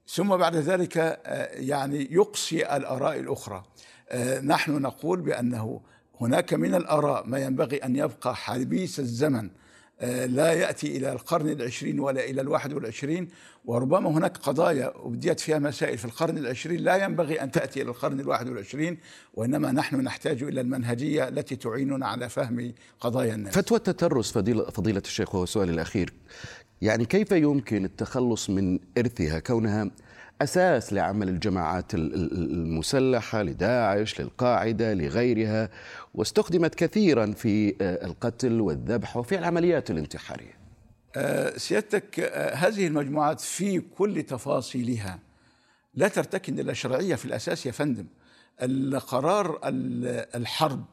ثم 0.09 0.37
بعد 0.37 0.57
ذلك 0.57 1.21
يعني 1.53 2.09
يقصي 2.11 2.77
الآراء 2.77 3.21
الأخرى. 3.21 3.65
نحن 4.43 4.83
نقول 4.83 5.21
بأنه 5.21 5.81
هناك 6.21 6.55
من 6.55 6.75
الآراء 6.75 7.27
ما 7.27 7.39
ينبغي 7.39 7.77
أن 7.77 7.97
يبقى 7.97 8.37
حبيس 8.37 9.01
الزمن 9.01 9.51
لا 10.27 10.53
يأتي 10.53 10.97
إلى 10.97 11.13
القرن 11.13 11.49
العشرين 11.49 12.01
ولا 12.01 12.25
إلى 12.25 12.41
الواحد 12.41 12.73
والعشرين 12.73 13.29
وربما 13.65 14.11
هناك 14.11 14.37
قضايا 14.37 14.93
أبديت 14.97 15.41
فيها 15.41 15.59
مسائل 15.59 15.99
في 15.99 16.05
القرن 16.05 16.39
العشرين 16.39 16.81
لا 16.81 17.05
ينبغي 17.05 17.43
أن 17.43 17.51
تأتي 17.51 17.83
إلى 17.83 17.91
القرن 17.91 18.21
الواحد 18.21 18.49
والعشرين 18.49 18.99
وإنما 19.35 19.73
نحن 19.73 19.97
نحتاج 20.01 20.43
إلى 20.43 20.61
المنهجية 20.61 21.29
التي 21.29 21.57
تعيننا 21.57 22.07
على 22.07 22.29
فهم 22.29 22.73
قضايا 23.01 23.35
الناس. 23.35 23.55
فتوى 23.55 23.79
التترس 23.79 24.33
فضيلة, 24.33 24.71
فضيلة 24.71 25.03
الشيخ 25.05 25.35
وهو 25.35 25.47
سؤالي 25.47 25.73
الأخير. 25.73 26.13
يعني 26.83 27.05
كيف 27.05 27.33
يمكن 27.33 27.85
التخلص 27.85 28.51
من 28.51 28.79
إرثها 28.99 29.39
كونها 29.39 29.91
أساس 30.43 30.93
لعمل 30.93 31.29
الجماعات 31.29 31.95
المسلحة 31.95 33.43
لداعش 33.43 34.21
للقاعدة 34.21 34.95
لغيرها 34.95 35.69
واستخدمت 36.15 36.75
كثيرا 36.75 37.33
في 37.33 37.75
القتل 37.81 38.61
والذبح 38.61 39.17
وفي 39.17 39.39
العمليات 39.39 39.91
الانتحارية. 39.91 40.59
سيادتك 41.57 42.21
هذه 42.55 42.87
المجموعات 42.87 43.41
في 43.41 43.81
كل 43.81 44.23
تفاصيلها 44.23 45.19
لا 45.95 46.09
ترتكن 46.09 46.59
إلى 46.59 46.75
شرعية 46.75 47.15
في 47.15 47.25
الأساس 47.25 47.67
يا 47.67 47.73
فندم. 47.73 48.07
القرار 48.63 49.61
الحرب 50.35 50.85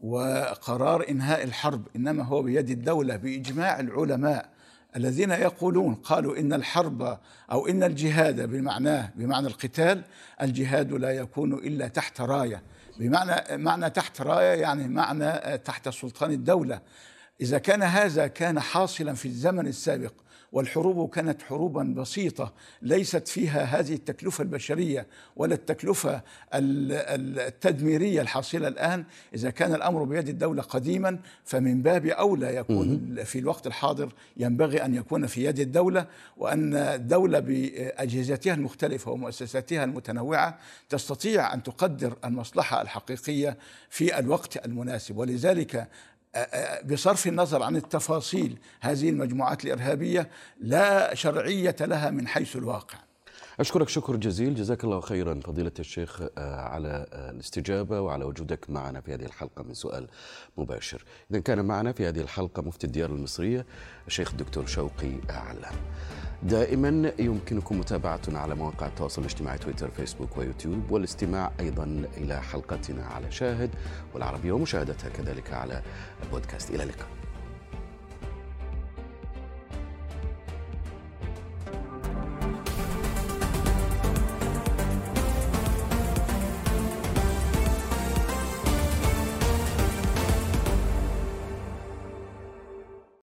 وقرار 0.00 1.08
إنهاء 1.08 1.44
الحرب 1.44 1.88
إنما 1.96 2.24
هو 2.24 2.42
بيد 2.42 2.70
الدولة 2.70 3.16
بإجماع 3.16 3.80
العلماء 3.80 4.55
الذين 4.96 5.30
يقولون 5.30 5.94
قالوا 5.94 6.38
إن 6.38 6.52
الحرب 6.52 7.18
أو 7.52 7.66
إن 7.66 7.82
الجهاد 7.82 8.40
بمعناه 8.40 9.10
بمعنى 9.14 9.46
القتال 9.46 10.02
الجهاد 10.42 10.92
لا 10.92 11.10
يكون 11.10 11.52
إلا 11.54 11.88
تحت 11.88 12.20
راية. 12.20 12.62
بمعنى 12.98 13.56
معنى 13.56 13.90
تحت 13.90 14.20
راية 14.20 14.60
يعني 14.60 14.88
معنى 14.88 15.58
تحت 15.58 15.88
سلطان 15.88 16.32
الدولة. 16.32 16.80
إذا 17.40 17.58
كان 17.58 17.82
هذا 17.82 18.26
كان 18.26 18.60
حاصلا 18.60 19.14
في 19.14 19.28
الزمن 19.28 19.66
السابق 19.66 20.12
والحروب 20.52 21.10
كانت 21.10 21.42
حروبا 21.42 21.82
بسيطة 21.82 22.52
ليست 22.82 23.28
فيها 23.28 23.62
هذه 23.64 23.94
التكلفة 23.94 24.42
البشرية 24.42 25.06
ولا 25.36 25.54
التكلفة 25.54 26.22
التدميرية 26.54 28.20
الحاصلة 28.20 28.68
الآن. 28.68 29.04
إذا 29.34 29.50
كان 29.50 29.74
الأمر 29.74 30.04
بيد 30.04 30.28
الدولة 30.28 30.62
قديما 30.62 31.18
فمن 31.44 31.82
باب 31.82 32.06
أولى 32.06 32.56
يكون 32.56 33.16
في 33.24 33.38
الوقت 33.38 33.66
الحاضر 33.66 34.12
ينبغي 34.36 34.84
أن 34.84 34.94
يكون 34.94 35.26
في 35.26 35.44
يد 35.44 35.60
الدولة 35.60 36.06
وأن 36.36 36.74
الدولة 36.74 37.38
بأجهزتها 37.38 38.54
المختلفة 38.54 39.10
ومؤسساتها 39.10 39.84
المتنوعة 39.84 40.58
تستطيع 40.88 41.54
أن 41.54 41.62
تقدر 41.62 42.16
المصلحة 42.24 42.82
الحقيقية 42.82 43.58
في 43.90 44.18
الوقت 44.18 44.66
المناسب. 44.66 45.16
ولذلك 45.16 45.88
بصرف 46.84 47.26
النظر 47.26 47.62
عن 47.62 47.76
التفاصيل 47.76 48.58
هذه 48.80 49.08
المجموعات 49.10 49.64
الإرهابية 49.64 50.28
لا 50.60 51.14
شرعية 51.14 51.76
لها 51.80 52.10
من 52.10 52.28
حيث 52.28 52.56
الواقع. 52.56 53.05
أشكرك 53.60 53.88
شكر 53.88 54.16
جزيل 54.16 54.54
جزاك 54.54 54.84
الله 54.84 55.00
خيرا 55.00 55.40
فضيلة 55.44 55.72
الشيخ 55.78 56.22
على 56.38 57.06
الاستجابة 57.12 58.00
وعلى 58.00 58.24
وجودك 58.24 58.70
معنا 58.70 59.00
في 59.00 59.14
هذه 59.14 59.24
الحلقة 59.24 59.62
من 59.62 59.74
سؤال 59.74 60.06
مباشر. 60.56 61.04
اذا 61.30 61.40
كان 61.40 61.64
معنا 61.64 61.92
في 61.92 62.08
هذه 62.08 62.20
الحلقة 62.20 62.62
مفتي 62.62 62.86
الديار 62.86 63.10
المصرية 63.10 63.66
الشيخ 64.06 64.30
الدكتور 64.30 64.66
شوقي 64.66 65.12
علام. 65.28 65.74
دائما 66.42 67.12
يمكنكم 67.18 67.78
متابعتنا 67.78 68.38
على 68.38 68.54
مواقع 68.54 68.86
التواصل 68.86 69.22
الاجتماعي 69.22 69.58
تويتر 69.58 69.90
فيسبوك 69.90 70.36
ويوتيوب 70.36 70.90
والاستماع 70.90 71.52
أيضا 71.60 71.84
إلى 72.16 72.42
حلقتنا 72.42 73.04
على 73.06 73.30
شاهد 73.30 73.70
والعربية 74.14 74.52
ومشاهدتها 74.52 75.08
كذلك 75.08 75.52
على 75.52 75.82
البودكاست 76.22 76.70
إلى 76.70 76.82
اللقاء 76.82 77.08